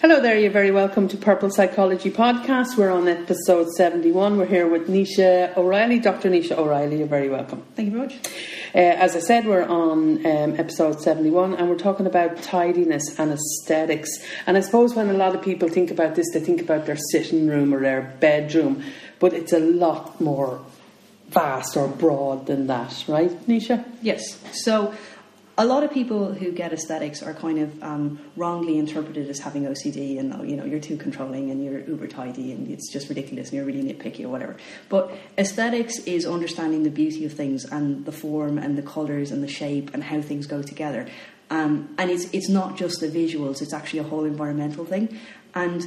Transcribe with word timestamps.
Hello 0.00 0.18
there, 0.18 0.38
you're 0.38 0.50
very 0.50 0.70
welcome 0.70 1.08
to 1.08 1.18
Purple 1.18 1.50
Psychology 1.50 2.10
Podcast. 2.10 2.78
We're 2.78 2.90
on 2.90 3.06
episode 3.06 3.68
71. 3.68 4.38
We're 4.38 4.46
here 4.46 4.66
with 4.66 4.88
Nisha 4.88 5.54
O'Reilly. 5.58 5.98
Dr. 5.98 6.30
Nisha 6.30 6.56
O'Reilly, 6.56 7.00
you're 7.00 7.06
very 7.06 7.28
welcome. 7.28 7.62
Thank 7.74 7.92
you 7.92 7.98
very 7.98 8.06
much. 8.06 8.14
Uh, 8.74 8.78
as 8.78 9.14
I 9.14 9.18
said, 9.18 9.44
we're 9.44 9.62
on 9.62 10.24
um, 10.24 10.58
episode 10.58 11.02
71 11.02 11.54
and 11.54 11.68
we're 11.68 11.76
talking 11.76 12.06
about 12.06 12.42
tidiness 12.42 13.18
and 13.18 13.30
aesthetics. 13.30 14.08
And 14.46 14.56
I 14.56 14.60
suppose 14.60 14.94
when 14.94 15.10
a 15.10 15.12
lot 15.12 15.34
of 15.34 15.42
people 15.42 15.68
think 15.68 15.90
about 15.90 16.14
this, 16.14 16.30
they 16.32 16.40
think 16.40 16.62
about 16.62 16.86
their 16.86 16.96
sitting 17.12 17.46
room 17.46 17.74
or 17.74 17.80
their 17.80 18.16
bedroom, 18.20 18.82
but 19.18 19.34
it's 19.34 19.52
a 19.52 19.60
lot 19.60 20.18
more 20.18 20.64
vast 21.28 21.76
or 21.76 21.88
broad 21.88 22.46
than 22.46 22.68
that, 22.68 23.04
right, 23.06 23.32
Nisha? 23.46 23.84
Yes. 24.00 24.40
So 24.64 24.94
a 25.58 25.64
lot 25.64 25.82
of 25.82 25.92
people 25.92 26.32
who 26.32 26.52
get 26.52 26.72
aesthetics 26.72 27.22
are 27.22 27.34
kind 27.34 27.58
of 27.58 27.82
um, 27.82 28.18
wrongly 28.36 28.78
interpreted 28.78 29.28
as 29.28 29.38
having 29.40 29.64
OCD 29.64 30.18
and 30.18 30.32
oh, 30.32 30.42
you 30.42 30.56
know 30.56 30.64
you're 30.64 30.80
too 30.80 30.96
controlling 30.96 31.50
and 31.50 31.62
you're 31.62 31.80
uber 31.80 32.06
tidy 32.06 32.52
and 32.52 32.70
it's 32.70 32.90
just 32.90 33.08
ridiculous 33.08 33.48
and 33.48 33.56
you're 33.56 33.66
really 33.66 33.82
nitpicky 33.82 34.24
or 34.24 34.28
whatever. 34.28 34.56
But 34.88 35.12
aesthetics 35.36 35.98
is 36.00 36.24
understanding 36.24 36.82
the 36.82 36.90
beauty 36.90 37.24
of 37.24 37.32
things 37.32 37.64
and 37.64 38.04
the 38.06 38.12
form 38.12 38.58
and 38.58 38.78
the 38.78 38.82
colours 38.82 39.30
and 39.30 39.42
the 39.42 39.48
shape 39.48 39.92
and 39.92 40.02
how 40.02 40.22
things 40.22 40.46
go 40.46 40.62
together. 40.62 41.06
Um, 41.50 41.94
and 41.98 42.10
it's 42.10 42.32
it's 42.32 42.48
not 42.48 42.76
just 42.76 43.00
the 43.00 43.08
visuals; 43.08 43.60
it's 43.60 43.74
actually 43.74 43.98
a 43.98 44.04
whole 44.04 44.24
environmental 44.24 44.84
thing. 44.84 45.18
And 45.54 45.86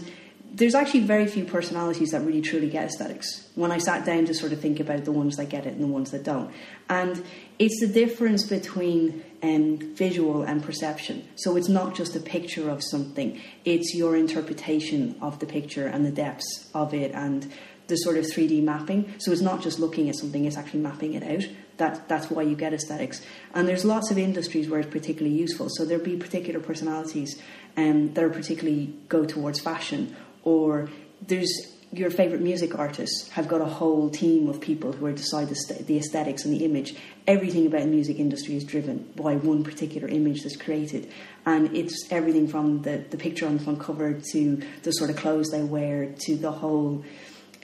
there's 0.53 0.75
actually 0.75 0.99
very 0.99 1.25
few 1.25 1.45
personalities 1.45 2.11
that 2.11 2.21
really 2.21 2.41
truly 2.41 2.69
get 2.69 2.85
aesthetics. 2.85 3.49
When 3.55 3.71
I 3.71 3.79
sat 3.79 4.05
down 4.05 4.25
to 4.25 4.35
sort 4.35 4.51
of 4.51 4.61
think 4.61 4.79
about 4.79 5.03
the 5.03 5.11
ones 5.11 5.37
that 5.37 5.49
get 5.49 5.65
it 5.65 5.73
and 5.73 5.81
the 5.81 5.87
ones 5.87 6.11
that 6.11 6.23
don't, 6.23 6.53
and 6.89 7.23
it's 7.57 7.79
the 7.79 7.87
difference 7.87 8.45
between 8.45 9.23
um, 9.43 9.77
visual 9.95 10.41
and 10.43 10.63
perception. 10.63 11.27
So 11.35 11.55
it's 11.55 11.69
not 11.69 11.95
just 11.95 12.15
a 12.15 12.19
picture 12.19 12.69
of 12.69 12.81
something; 12.83 13.39
it's 13.65 13.93
your 13.93 14.15
interpretation 14.15 15.15
of 15.21 15.39
the 15.39 15.45
picture 15.45 15.85
and 15.85 16.05
the 16.05 16.11
depths 16.11 16.69
of 16.73 16.93
it 16.93 17.11
and 17.13 17.51
the 17.87 17.97
sort 17.97 18.17
of 18.17 18.25
3D 18.25 18.63
mapping. 18.63 19.13
So 19.19 19.31
it's 19.31 19.41
not 19.41 19.61
just 19.61 19.79
looking 19.79 20.09
at 20.09 20.15
something; 20.15 20.45
it's 20.45 20.57
actually 20.57 20.79
mapping 20.79 21.13
it 21.13 21.23
out. 21.23 21.49
That, 21.77 22.07
that's 22.07 22.29
why 22.29 22.43
you 22.43 22.55
get 22.55 22.71
aesthetics. 22.73 23.21
And 23.53 23.67
there's 23.67 23.83
lots 23.83 24.11
of 24.11 24.17
industries 24.17 24.69
where 24.69 24.79
it's 24.79 24.91
particularly 24.91 25.35
useful. 25.35 25.67
So 25.71 25.85
there'll 25.85 26.03
be 26.03 26.15
particular 26.15 26.59
personalities 26.59 27.41
um, 27.75 28.13
that 28.13 28.23
are 28.23 28.29
particularly 28.29 28.93
go 29.09 29.25
towards 29.25 29.59
fashion 29.59 30.15
or 30.43 30.89
there's 31.27 31.72
your 31.93 32.09
favorite 32.09 32.41
music 32.41 32.77
artists 32.77 33.29
have 33.29 33.47
got 33.47 33.61
a 33.61 33.65
whole 33.65 34.09
team 34.09 34.49
of 34.49 34.59
people 34.59 34.91
who 34.91 35.05
are 35.05 35.11
decide 35.11 35.47
the, 35.49 35.83
the 35.83 35.97
aesthetics 35.97 36.43
and 36.43 36.53
the 36.53 36.65
image. 36.65 36.95
Everything 37.27 37.67
about 37.67 37.81
the 37.81 37.87
music 37.87 38.19
industry 38.19 38.55
is 38.55 38.63
driven 38.63 39.11
by 39.15 39.35
one 39.35 39.63
particular 39.63 40.07
image 40.07 40.41
that's 40.41 40.55
created, 40.55 41.11
and 41.45 41.75
it's 41.75 42.07
everything 42.09 42.47
from 42.47 42.81
the, 42.81 43.03
the 43.09 43.17
picture 43.17 43.45
on 43.45 43.57
the 43.57 43.63
front 43.63 43.79
cover 43.79 44.19
to 44.31 44.61
the 44.81 44.91
sort 44.91 45.09
of 45.09 45.15
clothes 45.17 45.49
they 45.51 45.61
wear 45.61 46.13
to 46.25 46.35
the 46.35 46.51
whole 46.51 47.03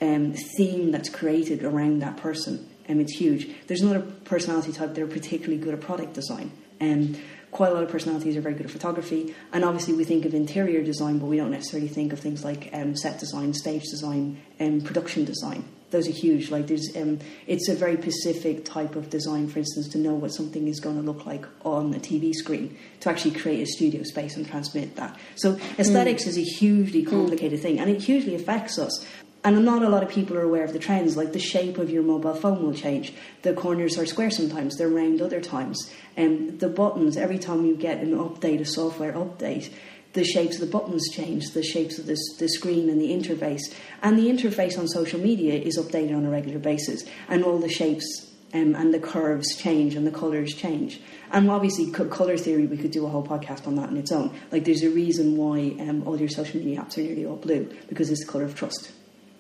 um, 0.01 0.33
theme 0.57 0.91
that's 0.91 1.09
created 1.09 1.63
around 1.63 1.99
that 1.99 2.17
person. 2.17 2.69
And 2.87 3.01
it's 3.01 3.13
huge. 3.13 3.49
There's 3.67 3.81
another 3.81 4.01
personality 4.01 4.71
type 4.71 4.95
that 4.95 5.01
are 5.01 5.07
particularly 5.07 5.57
good 5.57 5.73
at 5.73 5.81
product 5.81 6.13
design. 6.13 6.51
And 6.79 7.15
um, 7.15 7.21
quite 7.51 7.71
a 7.71 7.73
lot 7.73 7.83
of 7.83 7.89
personalities 7.89 8.37
are 8.37 8.41
very 8.41 8.55
good 8.55 8.65
at 8.65 8.71
photography, 8.71 9.33
and 9.51 9.63
obviously 9.63 9.93
we 9.93 10.03
think 10.03 10.25
of 10.25 10.33
interior 10.33 10.83
design, 10.83 11.19
but 11.19 11.25
we 11.25 11.37
don't 11.37 11.51
necessarily 11.51 11.87
think 11.87 12.13
of 12.13 12.19
things 12.19 12.43
like 12.43 12.69
um, 12.73 12.95
set 12.95 13.19
design, 13.19 13.53
stage 13.53 13.83
design, 13.83 14.39
and 14.59 14.81
um, 14.81 14.87
production 14.87 15.25
design. 15.25 15.63
Those 15.91 16.07
are 16.07 16.11
huge. 16.11 16.51
Like 16.51 16.67
there's, 16.67 16.87
um, 16.95 17.19
it's 17.47 17.67
a 17.67 17.75
very 17.75 17.99
specific 17.99 18.63
type 18.63 18.95
of 18.95 19.09
design. 19.09 19.47
For 19.47 19.57
instance, 19.57 19.87
to 19.89 19.97
know 19.97 20.13
what 20.13 20.29
something 20.29 20.67
is 20.67 20.79
going 20.79 20.97
to 20.97 21.01
look 21.01 21.25
like 21.25 21.45
on 21.65 21.93
a 21.95 21.99
TV 21.99 22.33
screen, 22.33 22.77
to 22.99 23.09
actually 23.09 23.31
create 23.31 23.63
a 23.63 23.65
studio 23.65 24.03
space 24.03 24.37
and 24.37 24.47
transmit 24.47 24.95
that. 24.97 25.17
So 25.35 25.59
aesthetics 25.79 26.25
mm. 26.25 26.27
is 26.27 26.37
a 26.37 26.43
hugely 26.43 27.03
complicated 27.03 27.59
mm. 27.59 27.63
thing, 27.63 27.79
and 27.79 27.89
it 27.89 28.01
hugely 28.01 28.35
affects 28.35 28.77
us 28.77 29.05
and 29.43 29.63
not 29.63 29.83
a 29.83 29.89
lot 29.89 30.03
of 30.03 30.09
people 30.09 30.37
are 30.37 30.41
aware 30.41 30.63
of 30.63 30.73
the 30.73 30.79
trends. 30.79 31.15
Like 31.15 31.33
the 31.33 31.39
shape 31.39 31.77
of 31.77 31.89
your 31.89 32.03
mobile 32.03 32.33
phone 32.33 32.61
will 32.61 32.73
change. 32.73 33.13
The 33.41 33.53
corners 33.53 33.97
are 33.97 34.05
square 34.05 34.31
sometimes; 34.31 34.77
they're 34.77 34.89
round 34.89 35.21
other 35.21 35.41
times. 35.41 35.91
And 36.17 36.49
um, 36.49 36.57
the 36.57 36.69
buttons, 36.69 37.17
every 37.17 37.39
time 37.39 37.65
you 37.65 37.75
get 37.75 37.99
an 37.99 38.15
update, 38.15 38.59
a 38.59 38.65
software 38.65 39.13
update, 39.13 39.71
the 40.13 40.23
shapes 40.23 40.55
of 40.55 40.61
the 40.61 40.77
buttons 40.77 41.09
change, 41.11 41.51
the 41.51 41.63
shapes 41.63 41.99
of 41.99 42.05
the, 42.05 42.17
the 42.39 42.49
screen 42.49 42.89
and 42.89 42.99
the 42.99 43.11
interface. 43.11 43.61
And 44.01 44.17
the 44.17 44.27
interface 44.27 44.77
on 44.77 44.87
social 44.87 45.19
media 45.19 45.53
is 45.53 45.77
updated 45.77 46.15
on 46.15 46.25
a 46.25 46.29
regular 46.29 46.59
basis, 46.59 47.03
and 47.27 47.43
all 47.43 47.59
the 47.59 47.69
shapes 47.69 48.29
um, 48.53 48.75
and 48.75 48.93
the 48.93 48.99
curves 48.99 49.55
change 49.55 49.95
and 49.95 50.05
the 50.05 50.11
colours 50.11 50.53
change. 50.53 50.99
And 51.31 51.49
obviously, 51.51 51.91
colour 51.91 52.37
theory, 52.37 52.65
we 52.65 52.77
could 52.77 52.91
do 52.91 53.05
a 53.05 53.09
whole 53.09 53.25
podcast 53.25 53.67
on 53.67 53.75
that 53.75 53.89
on 53.89 53.97
its 53.97 54.11
own. 54.11 54.35
Like, 54.51 54.65
there's 54.65 54.81
a 54.81 54.89
reason 54.89 55.37
why 55.37 55.75
um, 55.79 56.03
all 56.07 56.19
your 56.19 56.29
social 56.29 56.59
media 56.59 56.81
apps 56.81 56.97
are 56.97 57.01
nearly 57.01 57.25
all 57.25 57.35
blue 57.35 57.71
because 57.87 58.09
it's 58.09 58.25
the 58.25 58.31
colour 58.31 58.45
of 58.45 58.55
trust. 58.55 58.91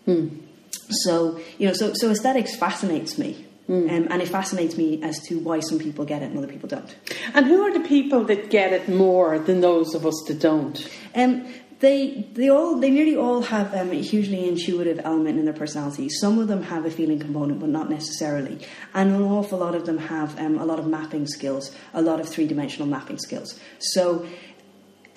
Mm. 0.09 0.41
So 0.89 1.39
you 1.57 1.67
know, 1.67 1.73
so 1.73 1.93
so 1.93 2.11
aesthetics 2.11 2.55
fascinates 2.55 3.17
me. 3.17 3.45
Mm. 3.69 3.83
Um, 3.83 4.07
and 4.09 4.21
it 4.21 4.27
fascinates 4.27 4.77
me 4.77 5.01
as 5.03 5.19
to 5.27 5.37
why 5.37 5.59
some 5.59 5.77
people 5.77 6.03
get 6.03 6.23
it 6.23 6.31
and 6.31 6.37
other 6.39 6.47
people 6.47 6.67
don't. 6.67 6.95
And 7.35 7.45
who 7.45 7.61
are 7.61 7.71
the 7.71 7.87
people 7.87 8.23
that 8.25 8.49
get 8.49 8.73
it 8.73 8.89
more 8.89 9.37
than 9.37 9.61
those 9.61 9.93
of 9.93 10.07
us 10.07 10.23
that 10.27 10.39
don't? 10.39 10.89
Um, 11.13 11.45
they 11.79 12.27
they 12.33 12.49
all 12.49 12.77
they 12.79 12.89
nearly 12.89 13.15
all 13.15 13.41
have 13.41 13.73
um, 13.73 13.91
a 13.91 14.01
hugely 14.01 14.47
intuitive 14.47 14.99
element 15.03 15.39
in 15.39 15.45
their 15.45 15.53
personality. 15.53 16.09
Some 16.09 16.39
of 16.39 16.47
them 16.47 16.63
have 16.63 16.85
a 16.85 16.91
feeling 16.91 17.19
component, 17.19 17.59
but 17.59 17.69
not 17.69 17.89
necessarily. 17.89 18.59
And 18.93 19.11
an 19.11 19.21
awful 19.21 19.59
lot 19.59 19.75
of 19.75 19.85
them 19.85 19.97
have 19.97 20.37
um, 20.39 20.57
a 20.57 20.65
lot 20.65 20.79
of 20.79 20.87
mapping 20.87 21.27
skills, 21.27 21.73
a 21.93 22.01
lot 22.01 22.19
of 22.19 22.27
three 22.27 22.47
dimensional 22.47 22.87
mapping 22.87 23.17
skills. 23.17 23.57
So 23.79 24.25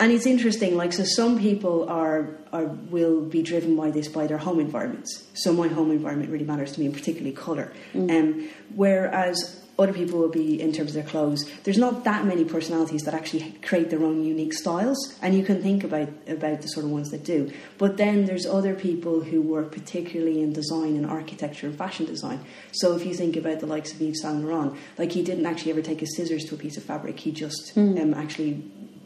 and 0.02 0.10
it's 0.10 0.26
interesting 0.26 0.76
like 0.76 0.92
so 0.92 1.04
some 1.04 1.38
people 1.38 1.88
are, 1.88 2.36
are 2.52 2.64
will 2.64 3.20
be 3.20 3.40
driven 3.40 3.76
by 3.76 3.90
this 3.90 4.08
by 4.08 4.26
their 4.26 4.38
home 4.38 4.58
environments 4.58 5.24
so 5.34 5.52
my 5.52 5.68
home 5.68 5.92
environment 5.92 6.28
really 6.30 6.44
matters 6.44 6.72
to 6.72 6.80
me 6.80 6.86
and 6.86 6.94
particularly 6.94 7.32
color 7.32 7.72
mm. 7.94 8.10
um, 8.10 8.48
whereas 8.74 9.60
other 9.78 9.92
people 9.92 10.18
will 10.18 10.28
be 10.28 10.60
in 10.60 10.72
terms 10.72 10.90
of 10.90 10.94
their 10.94 11.10
clothes 11.10 11.48
there's 11.62 11.78
not 11.78 12.04
that 12.04 12.26
many 12.26 12.44
personalities 12.44 13.02
that 13.02 13.14
actually 13.14 13.52
create 13.62 13.90
their 13.90 14.02
own 14.02 14.24
unique 14.24 14.52
styles 14.52 15.16
and 15.22 15.36
you 15.36 15.44
can 15.44 15.62
think 15.62 15.84
about 15.84 16.08
about 16.26 16.60
the 16.62 16.68
sort 16.68 16.84
of 16.84 16.90
ones 16.90 17.10
that 17.10 17.24
do 17.24 17.50
but 17.78 17.96
then 17.96 18.24
there's 18.24 18.44
other 18.44 18.74
people 18.74 19.20
who 19.20 19.40
work 19.40 19.70
particularly 19.70 20.42
in 20.42 20.52
design 20.52 20.96
and 20.96 21.06
architecture 21.06 21.68
and 21.68 21.78
fashion 21.78 22.04
design 22.04 22.44
so 22.72 22.94
if 22.96 23.06
you 23.06 23.14
think 23.14 23.36
about 23.36 23.60
the 23.60 23.66
likes 23.66 23.92
of 23.92 24.02
Yves 24.02 24.20
Saint 24.20 24.44
Laurent 24.44 24.76
like 24.98 25.12
he 25.12 25.22
didn't 25.22 25.46
actually 25.46 25.70
ever 25.70 25.82
take 25.82 26.00
his 26.00 26.14
scissors 26.16 26.44
to 26.44 26.56
a 26.56 26.58
piece 26.58 26.76
of 26.76 26.82
fabric 26.82 27.20
he 27.20 27.30
just 27.30 27.72
mm. 27.76 28.00
um, 28.00 28.12
actually 28.14 28.62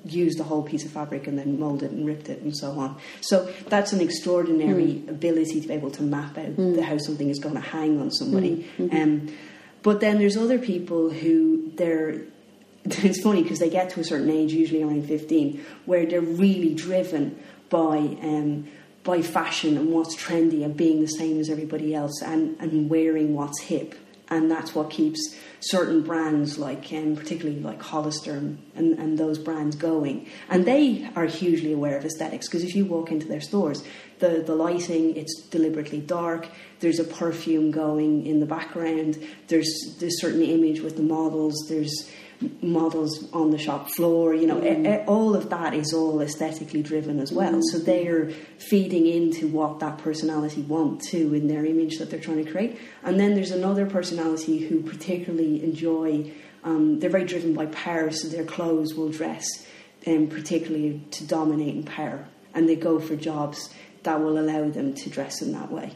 used 0.06 0.39
the 0.39 0.44
whole 0.44 0.62
piece 0.62 0.84
of 0.84 0.91
fabric 0.91 1.27
and 1.27 1.39
then 1.39 1.59
molded 1.59 1.91
and 1.93 2.06
ripped 2.06 2.28
it 2.28 2.41
and 2.43 2.56
so 2.56 2.72
on. 2.72 2.97
So 3.21 3.53
that's 3.69 3.93
an 3.93 4.00
extraordinary 4.00 4.94
mm. 4.94 5.09
ability 5.09 5.61
to 5.61 5.69
be 5.69 5.75
able 5.75 5.91
to 5.93 6.03
map 6.03 6.39
out 6.39 6.56
mm. 6.56 6.75
the, 6.75 6.83
how 6.83 6.99
something 6.99 7.28
is 7.28 7.39
going 7.39 7.55
to 7.55 7.61
hang 7.61 8.00
on 8.00 8.11
somebody. 8.11 8.69
Mm. 8.78 8.89
Mm-hmm. 8.89 8.97
Um, 8.97 9.37
but 9.83 10.00
then 10.00 10.19
there's 10.19 10.37
other 10.37 10.59
people 10.59 11.11
who 11.11 11.71
they're 11.77 12.22
it's 12.84 13.21
funny 13.21 13.43
because 13.43 13.59
they 13.59 13.71
get 13.71 13.91
to 13.91 14.00
a 14.00 14.05
certain 14.05 14.31
age, 14.31 14.53
usually 14.53 14.83
around 14.83 15.09
15, 15.09 15.65
where 15.87 16.06
they're 16.06 16.21
really 16.21 16.73
driven 16.75 17.38
by 17.69 17.99
um, 17.99 18.69
by 19.03 19.23
fashion 19.23 19.77
and 19.77 19.93
what's 19.93 20.17
trendy 20.17 20.65
and 20.65 20.77
being 20.77 21.00
the 21.00 21.06
same 21.06 21.38
as 21.38 21.49
everybody 21.49 21.94
else 21.94 22.23
and, 22.23 22.56
and 22.59 22.91
wearing 22.91 23.34
what's 23.34 23.61
hip 23.62 23.94
and 24.28 24.50
that's 24.50 24.75
what 24.75 24.91
keeps 24.91 25.37
certain 25.60 26.03
brands 26.03 26.59
like 26.59 26.92
um, 26.92 27.16
particularly 27.16 27.60
like 27.60 27.81
Hollister 27.81 28.34
and, 28.34 28.59
and 28.75 29.19
those 29.19 29.38
brands 29.38 29.76
going. 29.76 30.28
And 30.48 30.64
they 30.64 31.09
are 31.16 31.26
hugely 31.26 31.72
aware 31.72 31.97
of 31.97 32.04
aesthetics 32.04 32.47
because 32.47 32.64
if 32.64 32.75
you 32.75 32.84
walk 32.84 33.10
into 33.10 33.26
their 33.26 33.41
stores 33.41 33.82
the, 34.19 34.42
the 34.47 34.54
lighting 34.54 35.16
it's 35.16 35.42
deliberately 35.48 36.00
dark. 36.00 36.48
There's 36.81 36.98
a 36.98 37.04
perfume 37.04 37.70
going 37.70 38.26
in 38.26 38.41
the 38.41 38.47
background. 38.47 39.19
There's 39.48 39.97
this 39.98 40.20
certain 40.20 40.43
image 40.43 40.81
with 40.81 40.97
the 40.97 41.03
models. 41.03 41.54
There's 41.69 42.10
models 42.62 43.30
on 43.32 43.50
the 43.50 43.58
shop 43.58 43.91
floor. 43.91 44.34
You 44.34 44.47
know, 44.47 44.60
mm. 44.60 45.04
all 45.06 45.34
of 45.34 45.50
that 45.50 45.74
is 45.74 45.92
all 45.92 46.20
aesthetically 46.20 46.82
driven 46.82 47.20
as 47.20 47.32
well. 47.32 47.52
Mm. 47.52 47.62
So 47.70 47.78
they 47.78 48.06
are 48.08 48.31
feeding 48.58 49.06
into 49.06 49.49
what 49.49 49.81
that 49.81 49.99
personality 49.99 50.62
want 50.62 51.02
to 51.11 51.34
in 51.34 51.49
their 51.49 51.64
image 51.64 51.99
that 51.99 52.11
they're 52.11 52.20
trying 52.20 52.44
to 52.44 52.50
create. 52.50 52.78
And 53.02 53.19
then 53.19 53.34
there's 53.34 53.50
another 53.50 53.87
personality 53.87 54.66
who 54.66 54.82
particularly 54.82 55.62
enjoy. 55.62 56.32
Um, 56.64 56.99
they're 56.99 57.11
very 57.11 57.25
driven 57.25 57.55
by 57.55 57.66
power, 57.66 58.11
so 58.11 58.28
their 58.28 58.44
clothes 58.44 58.94
will 58.94 59.11
dress, 59.11 59.46
um, 60.06 60.26
particularly 60.26 61.00
to 61.12 61.26
dominate 61.26 61.75
in 61.76 61.84
power, 61.84 62.26
and 62.55 62.69
they 62.69 62.76
go 62.76 62.99
for 62.99 63.14
jobs 63.14 63.72
that 64.02 64.20
will 64.20 64.38
allow 64.38 64.69
them 64.69 64.94
to 64.94 65.11
dress 65.11 65.43
in 65.43 65.52
that 65.52 65.70
way. 65.70 65.93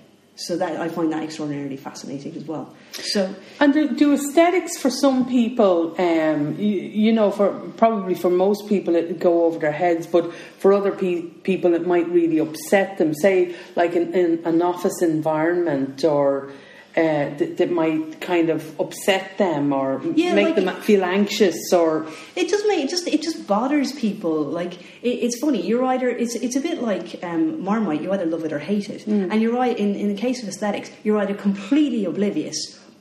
So 0.46 0.56
that 0.56 0.80
I 0.80 0.88
find 0.88 1.12
that 1.12 1.22
extraordinarily 1.22 1.76
fascinating 1.76 2.34
as 2.34 2.44
well. 2.44 2.74
So 2.92 3.34
and 3.60 3.74
do, 3.74 3.94
do 3.94 4.14
aesthetics 4.14 4.78
for 4.78 4.88
some 4.88 5.28
people, 5.28 5.94
um, 6.00 6.56
you, 6.58 6.66
you, 6.66 7.12
know, 7.12 7.30
for 7.30 7.50
probably 7.76 8.14
for 8.14 8.30
most 8.30 8.66
people 8.66 8.96
it 8.96 9.18
go 9.18 9.44
over 9.44 9.58
their 9.58 9.72
heads, 9.72 10.06
but 10.06 10.32
for 10.58 10.72
other 10.72 10.92
pe- 10.92 11.22
people 11.22 11.74
it 11.74 11.86
might 11.86 12.08
really 12.08 12.38
upset 12.38 12.96
them. 12.96 13.12
Say 13.12 13.54
like 13.76 13.92
in, 13.92 14.14
in 14.14 14.44
an 14.46 14.62
office 14.62 15.02
environment 15.02 16.04
or 16.04 16.50
uh, 16.96 17.30
that, 17.38 17.56
that 17.58 17.70
might 17.70 18.20
kind 18.20 18.50
of 18.50 18.78
upset 18.80 19.38
them 19.38 19.72
or 19.72 20.00
Yeah, 20.14 20.34
make 20.34 20.46
like- 20.46 20.54
them 20.56 20.74
feel 20.82 21.04
anxious 21.04 21.72
or 21.72 22.06
It 22.34 22.48
just 22.48 22.66
make 22.66 22.84
it 22.84 22.90
just 22.90 23.06
it 23.06 23.22
just 23.22 23.46
bothers 23.46 23.92
people. 23.92 24.42
Like 24.42 24.74
it, 25.02 25.08
it's 25.24 25.38
funny. 25.40 25.60
You're 25.66 25.84
either 25.84 26.08
it's 26.08 26.34
it's 26.34 26.56
a 26.56 26.60
bit 26.60 26.82
like 26.82 27.22
um, 27.22 27.62
Marmite. 27.62 28.02
You 28.02 28.12
either 28.12 28.26
love 28.26 28.44
it 28.44 28.52
or 28.52 28.58
hate 28.58 28.90
it. 28.90 29.06
And 29.06 29.40
you're 29.40 29.54
right. 29.54 29.76
In 29.78 29.94
in 29.94 30.08
the 30.14 30.20
case 30.20 30.42
of 30.42 30.48
aesthetics, 30.48 30.90
you're 31.04 31.18
either 31.18 31.34
completely 31.34 32.04
oblivious 32.06 32.56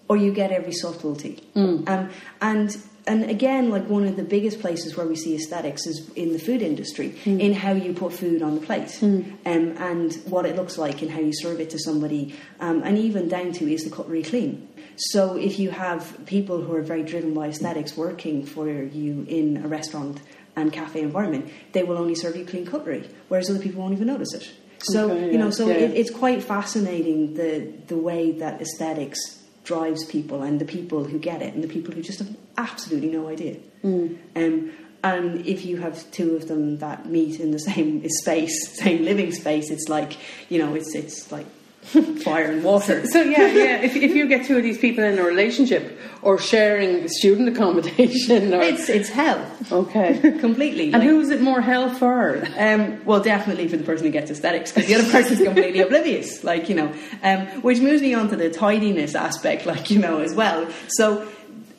or 0.08 0.18
you 0.18 0.32
get 0.34 0.52
every 0.52 0.74
subtlety. 0.74 1.40
Um, 1.56 2.10
and 2.42 2.78
and 3.10 3.30
again, 3.30 3.72
like 3.72 3.90
one 3.90 4.06
of 4.06 4.16
the 4.16 4.24
biggest 4.24 4.62
places 4.62 4.96
where 4.96 5.08
we 5.08 5.16
see 5.16 5.36
aesthetics 5.36 5.88
is 5.88 6.10
in 6.16 6.32
the 6.32 6.40
food 6.40 6.62
industry, 6.62 7.16
in 7.26 7.54
how 7.54 7.72
you 7.72 7.94
put 7.94 8.14
food 8.14 8.44
on 8.44 8.56
the 8.56 8.62
plate, 8.62 8.98
um, 9.02 9.40
and 9.46 10.14
what 10.26 10.46
it 10.46 10.56
looks 10.56 10.78
like, 10.78 11.02
and 11.02 11.10
how 11.10 11.20
you 11.20 11.34
serve 11.34 11.60
it 11.60 11.72
to 11.72 11.80
somebody, 11.80 12.36
um, 12.60 12.84
and 12.84 12.98
even 13.00 13.28
down 13.28 13.52
to 13.54 13.72
is 13.74 13.84
the 13.84 13.90
cutlery 13.90 14.22
clean. 14.22 14.68
So 14.96 15.36
if 15.38 15.58
you 15.58 15.72
have 15.72 16.26
people 16.28 16.62
who 16.62 16.74
are 16.76 16.84
very 16.84 17.04
driven 17.04 17.34
by 17.34 17.48
aesthetics 17.48 17.98
working 17.98 18.46
for 18.46 18.70
you 18.70 19.26
in 19.28 19.58
a 19.64 19.68
restaurant 19.68 20.22
and 20.56 20.72
cafe 20.72 21.02
environment, 21.02 21.50
they 21.72 21.84
will 21.84 21.98
only 21.98 22.16
serve 22.16 22.36
you 22.36 22.46
clean 22.46 22.66
cutlery, 22.66 23.10
whereas 23.28 23.50
other 23.50 23.60
people 23.60 23.82
won't 23.82 23.94
even 23.94 24.08
notice 24.08 24.34
it. 24.34 24.52
So 24.82 25.12
Okay, 25.12 25.32
you 25.32 25.38
know, 25.38 25.50
so 25.50 25.68
yeah. 25.68 25.76
it, 25.76 25.98
it's 25.98 26.12
quite 26.12 26.44
fascinating 26.44 27.34
the 27.34 27.74
the 27.88 27.98
way 27.98 28.32
that 28.34 28.62
aesthetics 28.62 29.20
drives 29.64 30.06
people 30.06 30.42
and 30.42 30.60
the 30.60 30.66
people 30.66 31.04
who 31.04 31.20
get 31.20 31.42
it 31.42 31.54
and 31.54 31.64
the 31.64 31.68
people 31.68 31.94
who 31.94 32.02
just 32.02 32.20
have 32.20 32.49
absolutely 32.60 33.10
no 33.10 33.28
idea. 33.30 33.58
Mm. 33.84 34.18
Um, 34.36 34.72
and 35.02 35.46
if 35.48 35.66
you 35.66 35.78
have 35.78 36.10
two 36.12 36.36
of 36.36 36.50
them 36.50 36.78
that 36.80 37.06
meet 37.06 37.40
in 37.40 37.52
the 37.52 37.60
same 37.60 38.08
space, 38.22 38.78
same 38.78 39.04
living 39.06 39.32
space, 39.32 39.72
it's 39.72 39.88
like 39.88 40.18
you 40.50 40.60
know, 40.60 40.76
it's 40.76 40.94
it's 40.94 41.32
like 41.32 41.48
fire 42.24 42.52
and 42.52 42.62
water. 42.64 43.06
So 43.08 43.22
yeah, 43.22 43.48
yeah. 43.48 43.78
If, 43.82 43.96
if 43.96 44.14
you 44.14 44.28
get 44.28 44.46
two 44.46 44.58
of 44.58 44.64
these 44.64 44.78
people 44.78 45.04
in 45.06 45.18
a 45.18 45.24
relationship 45.24 45.98
or 46.22 46.38
sharing 46.38 47.08
student 47.08 47.48
accommodation, 47.48 48.54
or, 48.54 48.62
It's 48.62 48.90
it's 48.90 49.08
hell 49.08 49.40
okay. 49.72 50.20
completely. 50.42 50.86
And 50.92 50.96
like- 50.96 51.04
who 51.04 51.22
is 51.22 51.30
it 51.30 51.42
more 51.42 51.62
hell 51.62 51.90
for? 51.94 52.46
Um, 52.58 53.02
well, 53.06 53.22
definitely 53.22 53.70
for 53.70 53.78
the 53.78 53.86
person 53.86 54.06
who 54.08 54.12
gets 54.12 54.30
aesthetics, 54.30 54.74
because 54.74 54.90
the 54.90 54.96
other 54.96 55.10
person's 55.10 55.42
completely 55.42 55.80
oblivious. 55.80 56.44
Like 56.44 56.68
you 56.68 56.76
know, 56.76 56.94
um, 57.24 57.48
which 57.62 57.80
moves 57.80 58.02
me 58.02 58.14
on 58.14 58.28
to 58.32 58.36
the 58.36 58.50
tidiness 58.50 59.16
aspect, 59.16 59.66
like 59.66 59.90
you 59.90 60.00
know, 60.00 60.20
as 60.20 60.36
well. 60.36 60.68
So 60.90 61.26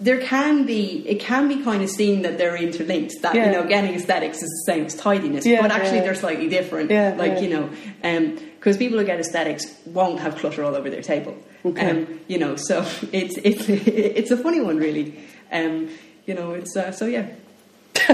there 0.00 0.18
can 0.18 0.64
be, 0.64 1.06
it 1.06 1.20
can 1.20 1.46
be 1.46 1.62
kind 1.62 1.82
of 1.82 1.90
seen 1.90 2.22
that 2.22 2.38
they're 2.38 2.56
interlinked. 2.56 3.12
That 3.20 3.34
Yeah. 3.34 3.46
you 3.46 3.52
know, 3.52 3.68
getting 3.68 3.94
aesthetics 3.94 4.38
is 4.42 4.48
the 4.48 4.72
same 4.72 4.86
as 4.86 4.94
tidiness, 4.94 5.44
Yeah, 5.44 5.60
but 5.60 5.70
actually 5.70 5.98
yeah. 5.98 6.04
they're 6.04 6.14
slightly 6.14 6.48
different. 6.48 6.90
Yeah, 6.90 7.14
like 7.18 7.40
you 7.42 7.50
know, 7.50 7.68
because 8.58 8.78
people 8.78 8.98
who 8.98 9.04
get 9.04 9.20
aesthetics 9.20 9.66
won't 9.86 10.20
have 10.20 10.36
clutter 10.36 10.64
all 10.64 10.74
over 10.74 10.88
their 10.88 11.02
table. 11.02 11.36
Okay. 11.64 11.90
Um, 11.90 12.20
you 12.28 12.38
know, 12.38 12.56
so 12.56 12.80
it's 13.12 13.36
it's 13.38 13.68
it's 13.68 14.30
a 14.30 14.36
funny 14.38 14.60
one, 14.60 14.78
really. 14.78 15.20
Um, 15.52 15.90
you 16.26 16.34
know, 16.34 16.52
it's 16.52 16.74
uh, 16.76 16.92
so 16.92 17.04
yeah. 17.06 17.26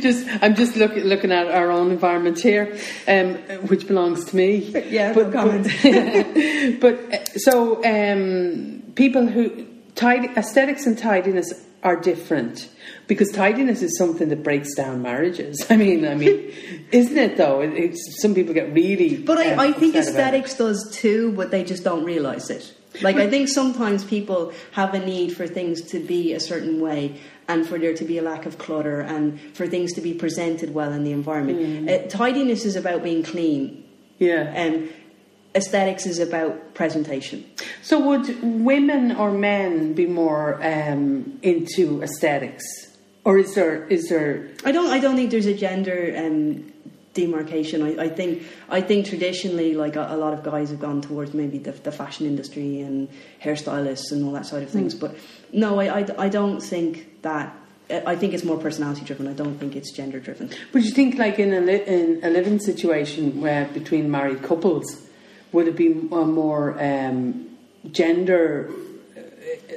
just 0.00 0.26
I'm 0.42 0.54
just 0.54 0.76
look, 0.76 0.94
looking 0.96 1.30
at 1.30 1.46
our 1.46 1.70
own 1.70 1.90
environment 1.92 2.40
here, 2.40 2.76
um, 3.06 3.34
which 3.68 3.86
belongs 3.86 4.24
to 4.26 4.36
me. 4.36 4.56
Yeah, 4.90 5.12
but 5.12 5.30
no 5.30 5.32
comment. 5.32 6.80
but, 6.80 7.10
but, 7.10 7.14
uh, 7.14 7.24
so 7.36 7.82
um, 7.84 8.82
people 8.94 9.26
who 9.26 9.66
tidy, 9.94 10.28
aesthetics 10.36 10.86
and 10.86 10.96
tidiness 10.98 11.52
are 11.82 11.96
different 11.96 12.68
because 13.08 13.30
tidiness 13.32 13.82
is 13.82 13.98
something 13.98 14.28
that 14.28 14.42
breaks 14.42 14.74
down 14.74 15.02
marriages. 15.02 15.66
I 15.70 15.76
mean, 15.76 16.06
I 16.06 16.14
mean, 16.14 16.52
isn't 16.92 17.18
it 17.18 17.36
though? 17.36 17.60
It, 17.60 17.74
it's, 17.74 18.22
some 18.22 18.34
people 18.34 18.54
get 18.54 18.72
really. 18.72 19.16
But 19.16 19.38
I, 19.38 19.52
um, 19.52 19.60
I 19.60 19.72
think 19.72 19.94
aesthetics 19.96 20.56
does 20.56 20.90
too, 20.92 21.32
but 21.32 21.50
they 21.50 21.64
just 21.64 21.84
don't 21.84 22.04
realise 22.04 22.50
it. 22.50 22.74
Like 23.00 23.16
I 23.16 23.28
think 23.30 23.48
sometimes 23.48 24.04
people 24.04 24.52
have 24.72 24.92
a 24.92 24.98
need 24.98 25.34
for 25.34 25.46
things 25.46 25.80
to 25.92 25.98
be 25.98 26.34
a 26.34 26.40
certain 26.40 26.78
way, 26.78 27.18
and 27.48 27.66
for 27.66 27.78
there 27.78 27.94
to 27.94 28.04
be 28.04 28.18
a 28.18 28.22
lack 28.22 28.44
of 28.44 28.58
clutter, 28.58 29.00
and 29.00 29.40
for 29.54 29.66
things 29.66 29.94
to 29.94 30.02
be 30.02 30.12
presented 30.12 30.74
well 30.74 30.92
in 30.92 31.02
the 31.02 31.12
environment. 31.12 31.88
Uh, 31.88 32.06
tidiness 32.08 32.66
is 32.66 32.76
about 32.76 33.02
being 33.02 33.22
clean, 33.22 33.82
Yeah. 34.18 34.42
and 34.54 34.92
aesthetics 35.54 36.06
is 36.06 36.18
about 36.18 36.74
presentation. 36.74 37.44
So 37.82 37.98
would 37.98 38.42
women 38.42 39.16
or 39.16 39.30
men 39.30 39.92
be 39.92 40.06
more 40.06 40.54
um, 40.62 41.38
into 41.42 42.02
aesthetics, 42.02 42.64
or 43.24 43.38
is 43.38 43.54
there 43.54 43.86
is 43.88 44.08
there? 44.08 44.48
I 44.64 44.72
don't. 44.72 44.90
I 44.90 44.98
don't 44.98 45.16
think 45.16 45.30
there's 45.30 45.46
a 45.46 45.54
gender 45.56 46.14
um, 46.16 46.72
demarcation. 47.14 47.82
I, 47.82 48.04
I 48.04 48.08
think. 48.08 48.44
I 48.70 48.80
think 48.80 49.06
traditionally, 49.06 49.74
like 49.74 49.96
a, 49.96 50.06
a 50.10 50.16
lot 50.16 50.32
of 50.32 50.42
guys 50.42 50.70
have 50.70 50.80
gone 50.80 51.02
towards 51.02 51.34
maybe 51.34 51.58
the, 51.58 51.72
the 51.72 51.92
fashion 51.92 52.26
industry 52.26 52.80
and 52.80 53.08
hairstylists 53.42 54.10
and 54.12 54.24
all 54.24 54.32
that 54.32 54.46
side 54.46 54.62
of 54.62 54.70
things. 54.70 54.94
But 54.94 55.16
no, 55.52 55.78
I, 55.80 56.00
I, 56.00 56.06
I 56.18 56.28
don't 56.28 56.60
think 56.60 57.22
that. 57.22 57.54
I 57.90 58.16
think 58.16 58.32
it's 58.32 58.44
more 58.44 58.56
personality 58.56 59.04
driven. 59.04 59.28
I 59.28 59.34
don't 59.34 59.58
think 59.58 59.76
it's 59.76 59.92
gender 59.92 60.18
driven. 60.18 60.48
Would 60.72 60.84
you 60.84 60.92
think 60.92 61.18
like 61.18 61.38
in 61.38 61.52
a 61.52 61.60
li- 61.60 61.84
in 61.86 62.20
a 62.22 62.30
living 62.30 62.58
situation 62.58 63.42
where 63.42 63.66
between 63.66 64.10
married 64.10 64.42
couples, 64.42 64.86
would 65.52 65.68
it 65.68 65.76
be 65.76 65.88
a 65.88 66.24
more 66.24 66.76
um, 66.82 67.48
gender? 67.90 68.70
uh, 69.16 69.20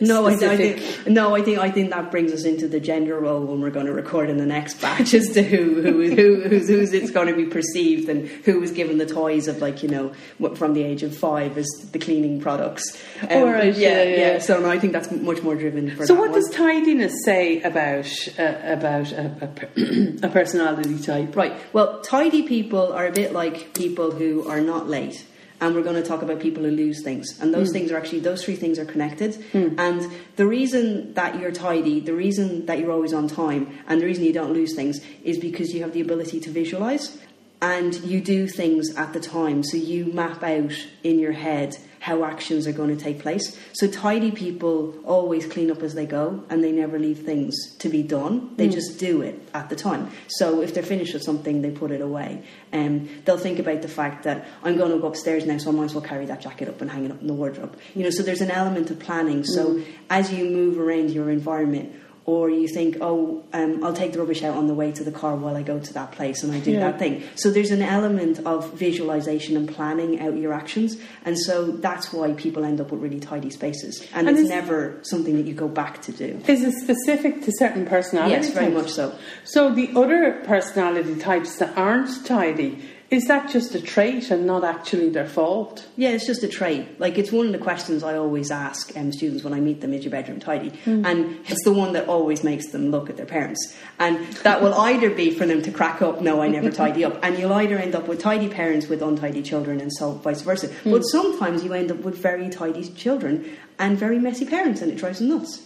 No, 0.02 0.26
I, 0.28 0.32
I 0.34 0.58
think 0.58 1.08
no. 1.08 1.36
I 1.36 1.42
think 1.42 1.58
I 1.60 1.72
think 1.72 1.90
that 1.92 2.12
brings 2.12 2.32
us 2.34 2.44
into 2.46 2.68
the 2.68 2.80
gender 2.80 3.18
role 3.20 3.44
when 3.46 3.62
we're 3.62 3.72
going 3.72 3.86
to 3.88 3.94
record 3.94 4.30
in 4.30 4.38
the 4.38 4.46
next 4.46 4.80
batch 4.82 5.14
as 5.14 5.30
to 5.34 5.42
who 5.44 5.82
who 5.82 6.16
who 6.16 6.42
who's, 6.50 6.68
who's 6.68 6.94
it's 6.94 7.12
going 7.12 7.28
to 7.28 7.36
be 7.36 7.46
perceived 7.46 8.10
and 8.10 8.28
who 8.28 8.60
was 8.60 8.72
given 8.72 8.98
the 8.98 9.06
toys 9.06 9.48
of 9.48 9.60
like 9.62 9.84
you 9.84 9.90
know 9.90 10.14
from 10.56 10.74
the 10.74 10.84
age 10.84 11.02
of 11.04 11.16
five 11.18 11.58
as 11.58 11.68
the 11.92 12.00
cleaning 12.00 12.40
products. 12.42 12.84
Um, 13.22 13.28
Oh, 13.32 13.46
right, 13.52 13.76
yeah, 13.76 14.04
yeah. 14.04 14.40
So 14.40 14.60
no, 14.60 14.70
I 14.70 14.80
think 14.80 14.94
that's 14.94 15.12
much 15.12 15.42
more 15.42 15.56
driven. 15.56 15.96
For 15.96 16.06
So 16.06 16.14
what 16.14 16.30
one. 16.32 16.40
does 16.40 16.50
tidiness 16.52 17.14
say 17.24 17.62
about 17.62 18.06
uh, 18.38 18.60
about 18.64 19.12
a, 19.14 19.26
a, 19.42 20.28
a 20.28 20.30
personality 20.30 21.00
type? 21.02 21.36
Right. 21.36 21.54
Well, 21.74 22.02
tidy 22.02 22.44
people 22.44 22.94
are 22.94 23.08
a 23.08 23.12
bit 23.12 23.34
like 23.34 23.74
people 23.74 24.12
who 24.12 24.48
are 24.48 24.62
not 24.62 24.88
late. 24.90 25.26
And 25.62 25.74
we're 25.74 25.84
going 25.84 26.02
to 26.02 26.08
talk 26.08 26.22
about 26.22 26.40
people 26.40 26.64
who 26.64 26.72
lose 26.72 27.04
things. 27.04 27.40
And 27.40 27.54
those 27.54 27.70
hmm. 27.70 27.74
things 27.74 27.92
are 27.92 27.98
actually, 27.98 28.20
those 28.20 28.44
three 28.44 28.56
things 28.56 28.78
are 28.78 28.86
connected. 28.86 29.36
Hmm. 29.52 29.80
And 29.80 30.12
the 30.36 30.46
reason 30.46 31.14
that 31.14 31.40
you're 31.40 31.52
tidy, 31.52 32.00
the 32.00 32.14
reason 32.14 32.66
that 32.66 32.80
you're 32.80 32.92
always 32.92 33.14
on 33.14 33.28
time, 33.28 33.78
and 33.88 34.02
the 34.02 34.06
reason 34.06 34.24
you 34.26 34.34
don't 34.34 34.54
lose 34.54 34.76
things 34.76 35.00
is 35.24 35.40
because 35.40 35.74
you 35.74 35.82
have 35.82 35.94
the 35.94 36.02
ability 36.02 36.40
to 36.42 36.50
visualize 36.50 37.18
and 37.62 37.96
you 38.02 38.22
do 38.22 38.48
things 38.48 38.94
at 38.96 39.14
the 39.14 39.20
time. 39.20 39.64
So 39.64 39.78
you 39.78 40.06
map 40.06 40.44
out 40.44 40.74
in 41.04 41.20
your 41.20 41.32
head 41.32 41.78
how 42.06 42.24
actions 42.24 42.68
are 42.68 42.72
going 42.72 42.96
to 42.96 43.04
take 43.04 43.20
place. 43.20 43.58
So 43.74 43.88
tidy 43.88 44.30
people 44.30 44.94
always 45.06 45.48
clean 45.48 45.72
up 45.72 45.82
as 45.82 45.96
they 45.96 46.06
go 46.06 46.44
and 46.52 46.64
they 46.64 46.72
never 46.72 47.00
leave 47.00 47.26
things 47.26 47.56
to 47.80 47.90
be 47.90 48.04
done. 48.04 48.54
They 48.58 48.68
hmm. 48.68 48.74
just 48.74 49.00
do 49.00 49.24
it 49.24 49.42
at 49.56 49.70
the 49.70 49.76
time. 49.76 50.12
So 50.28 50.62
if 50.62 50.76
they're 50.76 50.84
finished 50.84 51.16
with 51.16 51.24
something, 51.24 51.64
they 51.64 51.72
put 51.72 51.90
it 51.90 52.02
away. 52.02 52.44
And 52.72 53.10
they'll 53.26 53.40
think 53.40 53.58
about 53.58 53.82
the 53.82 53.88
fact 53.88 54.24
that 54.26 54.46
I'm 54.64 54.78
going 54.78 54.92
to 54.92 55.00
go 55.00 55.08
upstairs 55.08 55.48
now, 55.48 55.58
so 55.58 55.72
I 55.72 55.74
might 55.74 55.86
as 55.86 55.96
well 55.96 56.04
carry 56.04 56.28
that 56.28 56.42
jacket 56.42 56.70
up 56.70 56.80
and 56.80 56.92
hang 56.92 57.06
it 57.06 57.12
up 57.12 57.22
in 57.22 57.26
the 57.26 57.34
wardrobe. 57.34 57.76
You 57.96 58.04
know, 58.04 58.12
so 58.12 58.22
there's 58.22 58.42
an 58.42 58.52
element 58.52 58.92
of 58.92 59.00
planning. 59.00 59.44
So 59.44 59.80
hmm. 59.80 59.92
as 60.12 60.32
you 60.32 60.46
move 60.46 60.78
around 60.78 61.10
your 61.10 61.32
environment, 61.32 61.92
or 62.28 62.50
you 62.50 62.68
think, 62.68 62.98
oh, 63.02 63.44
um, 63.54 63.84
I'll 63.84 63.94
take 63.94 64.14
the 64.14 64.20
rubbish 64.20 64.42
out 64.42 64.58
on 64.58 64.66
the 64.66 64.74
way 64.74 64.92
to 64.92 65.04
the 65.04 65.12
car 65.12 65.36
while 65.36 65.56
I 65.56 65.62
go 65.62 65.78
to 65.80 65.94
that 65.94 66.12
place 66.12 66.42
and 66.42 66.52
I 66.52 66.60
do 66.60 66.72
Yeah. 66.72 66.80
that 66.92 66.98
thing. 66.98 67.22
So 67.36 67.52
there's 67.52 67.70
an 67.70 67.84
element 67.84 68.40
of 68.48 68.74
visualization 68.74 69.56
and 69.56 69.68
planning 69.70 70.20
out 70.20 70.36
your 70.36 70.52
actions, 70.54 70.98
and 71.24 71.38
so 71.38 71.68
that's 71.68 72.12
why 72.12 72.34
people 72.34 72.66
end 72.66 72.82
up 72.82 72.92
with 72.92 73.02
really 73.02 73.20
tidy 73.20 73.52
spaces, 73.52 74.04
and, 74.14 74.28
And 74.28 74.38
it's 74.40 74.50
never 74.50 74.98
something 75.04 75.36
that 75.38 75.46
you 75.46 75.54
go 75.54 75.68
back 75.68 76.02
to 76.04 76.12
do. 76.12 76.40
Is 76.48 76.64
it 76.64 76.74
specific 76.74 77.44
to 77.44 77.52
certain 77.60 77.86
personalities? 77.86 78.48
Yes, 78.48 78.56
very 78.56 78.72
much 78.72 78.92
so. 78.92 79.14
So 79.44 79.70
the 79.74 79.90
other 79.96 80.42
personality 80.46 81.16
types 81.16 81.58
that 81.58 81.78
aren't 81.78 82.26
tidy, 82.26 82.80
is 83.12 83.28
that 83.28 83.50
just 83.52 83.76
a 83.76 83.82
trait 83.82 84.32
and 84.32 84.48
not 84.48 84.64
actually 84.64 85.10
their 85.10 85.28
fault? 85.28 85.88
Yeah, 85.96 86.10
it's 86.10 86.26
just 86.26 86.42
a 86.42 86.48
trait. 86.48 87.00
Like 87.00 87.18
it's 87.18 87.32
one 87.32 87.46
of 87.46 87.52
the 87.52 87.60
questions 87.60 88.04
I 88.04 88.18
always 88.18 88.50
ask 88.50 88.96
um, 88.98 89.12
students 89.12 89.44
when 89.44 89.54
I 89.54 89.60
meet 89.60 89.82
them: 89.82 89.94
Is 89.94 90.04
your 90.04 90.12
bedroom 90.12 90.40
tidy? 90.40 90.72
And 91.06 91.40
it's 91.48 91.64
the 91.64 91.74
one 91.74 91.94
that 91.94 92.08
always 92.08 92.44
makes 92.44 92.72
them 92.72 92.90
look 92.90 93.10
at 93.10 93.18
their 93.18 93.26
parents. 93.26 93.76
And 94.00 94.26
that 94.38 94.62
will 94.62 94.74
either 94.74 95.10
be 95.12 95.32
for 95.32 95.46
them 95.46 95.62
to 95.62 95.72
crack 95.72 96.02
up, 96.02 96.22
"No, 96.22 96.42
I 96.42 96.48
never 96.48 96.72
tidy 96.84 97.06
up," 97.06 97.20
and 97.24 97.38
you'll 97.38 97.54
either 97.54 97.78
end 97.78 97.94
up 97.94 98.08
with 98.08 98.20
tidy 98.20 98.50
parents 98.50 98.88
with 98.88 99.04
untidy 99.04 99.44
children, 99.44 99.80
and 99.80 99.94
so 99.94 100.14
vice 100.14 100.42
versa. 100.42 100.74
But 100.84 101.02
sometimes 101.02 101.64
you 101.64 101.74
end 101.74 101.92
up 101.92 102.00
with 102.00 102.18
very 102.18 102.50
tidy 102.50 102.92
children 102.94 103.56
and 103.78 103.98
very 103.98 104.18
messy 104.18 104.46
parents, 104.46 104.82
and 104.82 104.92
it 104.92 104.98
drives 104.98 105.20
them 105.20 105.30
nuts. 105.30 105.62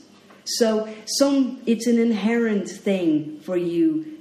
So 0.58 0.94
some, 1.06 1.62
it's 1.66 1.88
an 1.88 2.00
inherent 2.00 2.68
thing 2.70 3.40
for 3.42 3.56
you 3.56 4.19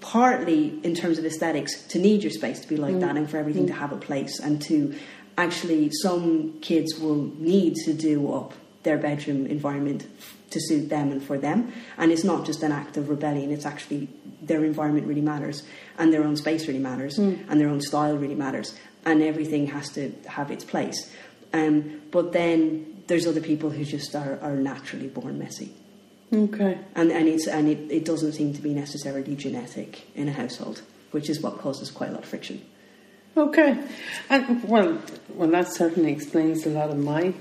partly 0.00 0.78
in 0.82 0.94
terms 0.94 1.18
of 1.18 1.24
aesthetics 1.24 1.82
to 1.88 1.98
need 1.98 2.22
your 2.22 2.32
space 2.32 2.60
to 2.60 2.68
be 2.68 2.76
like 2.76 2.94
mm. 2.94 3.00
that 3.00 3.16
and 3.16 3.28
for 3.28 3.36
everything 3.36 3.66
to 3.66 3.72
mm. 3.72 3.78
have 3.78 3.92
a 3.92 3.96
place 3.96 4.40
and 4.40 4.60
to 4.62 4.94
actually 5.38 5.90
some 6.02 6.58
kids 6.60 6.98
will 6.98 7.30
need 7.38 7.74
to 7.74 7.92
do 7.92 8.32
up 8.32 8.54
their 8.82 8.98
bedroom 8.98 9.46
environment 9.46 10.06
to 10.50 10.60
suit 10.60 10.88
them 10.88 11.10
and 11.12 11.22
for 11.22 11.38
them. 11.38 11.72
And 11.96 12.12
it's 12.12 12.24
not 12.24 12.44
just 12.44 12.62
an 12.62 12.72
act 12.72 12.96
of 12.96 13.08
rebellion 13.08 13.50
it's 13.50 13.66
actually 13.66 14.08
their 14.42 14.64
environment 14.64 15.06
really 15.06 15.20
matters 15.20 15.62
and 15.98 16.12
their 16.12 16.24
own 16.24 16.36
space 16.36 16.66
really 16.66 16.80
matters 16.80 17.18
mm. 17.18 17.38
and 17.48 17.60
their 17.60 17.68
own 17.68 17.80
style 17.80 18.16
really 18.16 18.34
matters 18.34 18.76
and 19.04 19.22
everything 19.22 19.68
has 19.68 19.90
to 19.90 20.12
have 20.26 20.50
its 20.50 20.64
place. 20.64 21.12
Um, 21.52 22.02
but 22.10 22.32
then 22.32 23.04
there's 23.06 23.26
other 23.26 23.40
people 23.40 23.70
who 23.70 23.84
just 23.84 24.14
are, 24.14 24.38
are 24.40 24.56
naturally 24.56 25.08
born 25.08 25.38
messy. 25.38 25.72
Okay. 26.32 26.78
And, 26.94 27.12
and, 27.12 27.28
it's, 27.28 27.46
and 27.46 27.68
it, 27.68 27.90
it 27.90 28.04
doesn't 28.04 28.32
seem 28.32 28.54
to 28.54 28.62
be 28.62 28.72
necessarily 28.72 29.36
genetic 29.36 30.06
in 30.14 30.28
a 30.28 30.32
household, 30.32 30.82
which 31.10 31.28
is 31.28 31.40
what 31.40 31.58
causes 31.58 31.90
quite 31.90 32.10
a 32.10 32.12
lot 32.12 32.22
of 32.22 32.28
friction. 32.28 32.64
Okay. 33.36 33.78
And, 34.30 34.64
well, 34.64 34.98
well, 35.34 35.48
that 35.50 35.72
certainly 35.72 36.12
explains 36.12 36.64
a 36.66 36.70
lot 36.70 36.90
of 36.90 36.98
my 36.98 37.34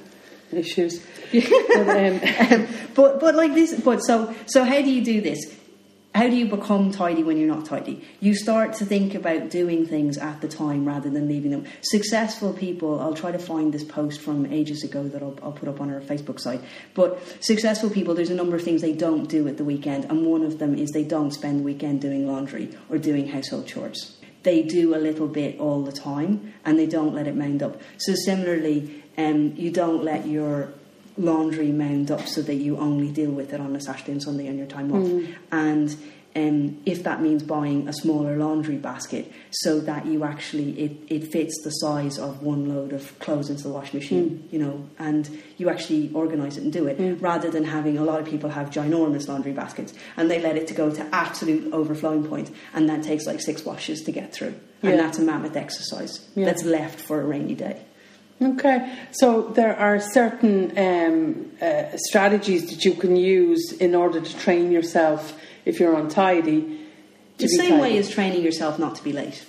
issues. 0.51 1.01
but, 1.31 1.89
um, 1.89 2.67
but 2.95 3.19
but 3.19 3.35
like 3.35 3.53
this 3.53 3.79
but 3.79 3.99
so 3.99 4.33
so 4.45 4.63
how 4.63 4.81
do 4.81 4.91
you 4.91 5.03
do 5.03 5.21
this 5.21 5.57
how 6.13 6.27
do 6.27 6.35
you 6.35 6.45
become 6.45 6.91
tidy 6.91 7.23
when 7.23 7.37
you're 7.37 7.47
not 7.47 7.65
tidy? 7.65 8.05
You 8.19 8.35
start 8.35 8.73
to 8.75 8.85
think 8.85 9.15
about 9.15 9.49
doing 9.49 9.85
things 9.85 10.17
at 10.17 10.41
the 10.41 10.47
time 10.47 10.85
rather 10.85 11.09
than 11.09 11.29
leaving 11.29 11.51
them. 11.51 11.65
Successful 11.81 12.51
people 12.53 12.99
i'll 12.99 13.13
try 13.13 13.31
to 13.31 13.39
find 13.39 13.73
this 13.73 13.83
post 13.83 14.19
from 14.19 14.45
ages 14.47 14.83
ago 14.83 15.07
that 15.07 15.23
i'll, 15.23 15.37
I'll 15.41 15.53
put 15.53 15.69
up 15.69 15.79
on 15.79 15.91
our 15.91 16.01
facebook 16.01 16.39
site. 16.39 16.61
But 16.93 17.21
successful 17.39 17.89
people 17.89 18.13
there's 18.13 18.29
a 18.29 18.35
number 18.35 18.57
of 18.57 18.63
things 18.63 18.81
they 18.81 18.93
don't 18.93 19.29
do 19.29 19.47
at 19.47 19.57
the 19.57 19.63
weekend 19.63 20.05
and 20.05 20.25
one 20.25 20.43
of 20.43 20.59
them 20.59 20.75
is 20.77 20.91
they 20.91 21.05
don't 21.05 21.31
spend 21.31 21.59
the 21.59 21.63
weekend 21.63 22.01
doing 22.01 22.27
laundry 22.27 22.75
or 22.89 22.97
doing 22.97 23.29
household 23.29 23.67
chores. 23.67 24.17
They 24.43 24.63
do 24.63 24.95
a 24.95 24.97
little 24.97 25.27
bit 25.27 25.59
all 25.59 25.83
the 25.83 25.91
time 25.91 26.53
and 26.65 26.77
they 26.77 26.87
don't 26.87 27.13
let 27.13 27.27
it 27.27 27.35
mound 27.35 27.63
up. 27.63 27.79
So 27.97 28.15
similarly 28.15 29.03
um, 29.17 29.53
you 29.55 29.71
don't 29.71 30.03
let 30.03 30.27
your 30.27 30.73
laundry 31.21 31.71
mound 31.71 32.11
up 32.11 32.27
so 32.27 32.41
that 32.41 32.55
you 32.55 32.77
only 32.77 33.11
deal 33.11 33.31
with 33.31 33.53
it 33.53 33.61
on 33.61 33.75
a 33.75 33.81
Saturday 33.81 34.11
and 34.13 34.23
Sunday 34.23 34.49
on 34.49 34.57
your 34.57 34.67
time 34.67 34.91
off. 34.91 35.07
Mm. 35.07 35.35
And 35.51 35.95
um, 36.33 36.81
if 36.85 37.03
that 37.03 37.21
means 37.21 37.43
buying 37.43 37.89
a 37.89 37.93
smaller 37.93 38.37
laundry 38.37 38.77
basket 38.77 39.29
so 39.49 39.81
that 39.81 40.05
you 40.05 40.23
actually 40.23 40.79
it, 40.79 40.91
it 41.09 41.31
fits 41.31 41.61
the 41.63 41.69
size 41.71 42.17
of 42.17 42.41
one 42.41 42.73
load 42.73 42.93
of 42.93 43.19
clothes 43.19 43.49
into 43.49 43.63
the 43.63 43.69
washing 43.69 43.99
machine, 43.99 44.47
you 44.49 44.57
know, 44.57 44.87
and 44.97 45.29
you 45.57 45.69
actually 45.69 46.09
organise 46.13 46.55
it 46.55 46.63
and 46.63 46.71
do 46.71 46.87
it 46.87 47.21
rather 47.21 47.51
than 47.51 47.65
having 47.65 47.97
a 47.97 48.03
lot 48.03 48.21
of 48.21 48.27
people 48.27 48.49
have 48.49 48.69
ginormous 48.69 49.27
laundry 49.27 49.51
baskets 49.51 49.93
and 50.15 50.31
they 50.31 50.39
let 50.41 50.55
it 50.55 50.67
to 50.67 50.73
go 50.73 50.89
to 50.89 51.05
absolute 51.13 51.73
overflowing 51.73 52.25
point 52.25 52.49
and 52.73 52.87
that 52.89 53.03
takes 53.03 53.25
like 53.25 53.41
six 53.41 53.65
washes 53.65 54.01
to 54.03 54.11
get 54.13 54.31
through. 54.33 54.55
And 54.83 54.97
that's 54.97 55.19
a 55.19 55.21
mammoth 55.21 55.55
exercise 55.57 56.27
Yeah. 56.33 56.45
that's 56.45 56.63
left 56.63 56.99
for 57.01 57.19
a 57.21 57.25
rainy 57.25 57.55
day. 57.55 57.81
Okay, 58.41 58.97
so 59.11 59.49
there 59.49 59.77
are 59.77 59.99
certain 59.99 60.75
um, 60.75 61.51
uh, 61.61 61.95
strategies 61.95 62.71
that 62.71 62.83
you 62.83 62.95
can 62.95 63.15
use 63.15 63.71
in 63.73 63.93
order 63.93 64.19
to 64.19 64.39
train 64.39 64.71
yourself 64.71 65.39
if 65.63 65.79
you're 65.79 65.95
untidy. 65.95 66.79
The 67.37 67.47
same 67.47 67.79
way 67.79 67.99
as 67.99 68.09
training 68.09 68.41
yourself 68.41 68.79
not 68.79 68.95
to 68.95 69.03
be 69.03 69.13
late. 69.13 69.45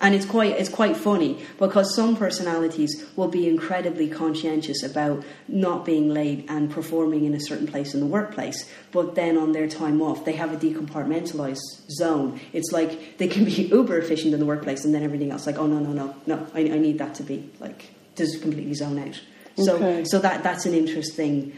And 0.00 0.16
it's 0.16 0.26
quite 0.26 0.56
it's 0.56 0.68
quite 0.68 0.96
funny 0.96 1.44
because 1.60 1.94
some 1.94 2.16
personalities 2.16 3.06
will 3.14 3.28
be 3.28 3.48
incredibly 3.48 4.08
conscientious 4.08 4.82
about 4.82 5.24
not 5.46 5.84
being 5.84 6.08
late 6.08 6.44
and 6.48 6.68
performing 6.68 7.24
in 7.24 7.34
a 7.34 7.40
certain 7.40 7.68
place 7.68 7.94
in 7.94 8.00
the 8.00 8.06
workplace, 8.06 8.68
but 8.90 9.14
then 9.14 9.38
on 9.38 9.52
their 9.52 9.68
time 9.68 10.02
off 10.02 10.24
they 10.24 10.32
have 10.32 10.52
a 10.52 10.56
decompartmentalized 10.56 11.88
zone. 11.88 12.40
It's 12.52 12.72
like 12.72 13.18
they 13.18 13.28
can 13.28 13.44
be 13.44 13.52
uber 13.72 13.96
efficient 13.96 14.34
in 14.34 14.40
the 14.40 14.46
workplace 14.46 14.84
and 14.84 14.92
then 14.92 15.04
everything 15.04 15.30
else 15.30 15.46
like 15.46 15.58
oh 15.58 15.68
no 15.68 15.78
no 15.78 15.92
no 15.92 16.16
no 16.26 16.46
I, 16.52 16.60
I 16.62 16.78
need 16.78 16.98
that 16.98 17.14
to 17.16 17.22
be 17.22 17.48
like 17.60 17.93
just 18.16 18.42
completely 18.42 18.74
zone 18.74 18.98
out. 18.98 19.20
So 19.56 19.76
Okay. 19.76 20.04
so 20.04 20.18
that 20.18 20.42
that's 20.42 20.66
an 20.66 20.74
interesting 20.74 21.52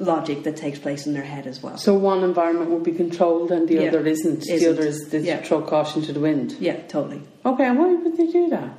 logic 0.00 0.44
that 0.44 0.56
takes 0.56 0.78
place 0.78 1.06
in 1.06 1.12
their 1.12 1.24
head 1.24 1.46
as 1.46 1.62
well. 1.62 1.76
So 1.76 1.92
one 1.94 2.22
environment 2.22 2.70
will 2.70 2.78
be 2.80 2.92
controlled 2.92 3.50
and 3.50 3.66
the 3.68 3.74
Yeah. 3.74 3.88
other 3.88 4.06
isn't. 4.06 4.42
The 4.44 4.52
Isn't. 4.54 4.72
other 4.78 4.86
is 4.86 5.08
the 5.10 5.20
Yeah. 5.20 5.42
throw 5.42 5.60
caution 5.60 6.02
to 6.02 6.12
the 6.12 6.20
wind. 6.20 6.54
yeah, 6.60 6.76
totally. 6.88 7.20
Okay, 7.44 7.64
and 7.64 7.78
why 7.78 7.92
would 7.94 8.16
they 8.16 8.26
do 8.26 8.48
that? 8.50 8.70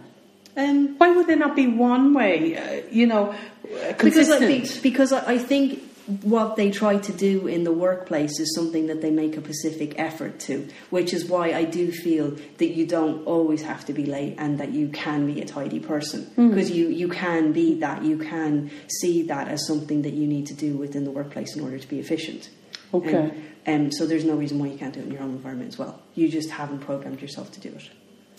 Um, 0.57 0.95
Why 0.97 1.11
would 1.15 1.27
there 1.27 1.37
not 1.37 1.55
be 1.55 1.67
one 1.67 2.13
way? 2.13 2.55
Uh, 2.57 2.81
you 2.91 3.05
know, 3.05 3.29
uh, 3.29 3.93
because 3.97 4.29
I 4.29 4.39
think 4.39 4.81
because 4.81 5.13
I 5.13 5.37
think 5.37 5.88
what 6.23 6.55
they 6.55 6.71
try 6.71 6.97
to 6.97 7.13
do 7.13 7.47
in 7.47 7.63
the 7.63 7.71
workplace 7.71 8.39
is 8.39 8.55
something 8.55 8.87
that 8.87 9.01
they 9.01 9.11
make 9.11 9.37
a 9.37 9.43
specific 9.43 9.97
effort 9.99 10.39
to, 10.39 10.67
which 10.89 11.13
is 11.13 11.25
why 11.25 11.53
I 11.53 11.65
do 11.65 11.91
feel 11.91 12.31
that 12.57 12.69
you 12.69 12.87
don't 12.87 13.25
always 13.25 13.61
have 13.61 13.85
to 13.85 13.93
be 13.93 14.05
late 14.05 14.35
and 14.39 14.59
that 14.59 14.71
you 14.71 14.89
can 14.89 15.31
be 15.31 15.39
a 15.41 15.45
tidy 15.45 15.79
person 15.79 16.31
because 16.35 16.71
you 16.71 16.87
you 16.87 17.09
can 17.09 17.51
be 17.51 17.79
that 17.79 18.03
you 18.03 18.17
can 18.17 18.71
see 18.87 19.23
that 19.23 19.47
as 19.47 19.65
something 19.67 20.01
that 20.01 20.13
you 20.13 20.25
need 20.25 20.47
to 20.47 20.53
do 20.53 20.75
within 20.77 21.03
the 21.03 21.11
workplace 21.11 21.55
in 21.55 21.63
order 21.63 21.77
to 21.77 21.87
be 21.87 21.99
efficient. 21.99 22.49
Okay. 22.93 23.15
Um, 23.15 23.31
um, 23.67 23.91
so 23.91 24.07
there's 24.07 24.25
no 24.25 24.35
reason 24.35 24.57
why 24.57 24.67
you 24.67 24.77
can't 24.77 24.93
do 24.93 24.99
it 24.99 25.03
in 25.03 25.11
your 25.11 25.21
own 25.21 25.31
environment 25.31 25.69
as 25.69 25.77
well. 25.77 26.01
You 26.15 26.27
just 26.27 26.49
haven't 26.49 26.79
programmed 26.79 27.21
yourself 27.21 27.51
to 27.51 27.59
do 27.59 27.69
it. 27.69 27.89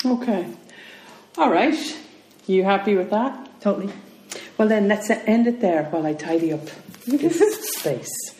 Okay. 0.05 0.47
All 1.39 1.51
right. 1.51 1.99
You 2.47 2.65
happy 2.65 2.97
with 2.97 3.11
that? 3.11 3.61
Totally. 3.61 3.93
Well, 4.59 4.69
then 4.69 4.89
let's 4.89 5.09
end 5.11 5.47
it 5.47 5.61
there 5.61 5.85
while 5.85 6.05
I 6.05 6.15
tidy 6.15 6.53
up 6.53 6.67
space. 7.81 8.40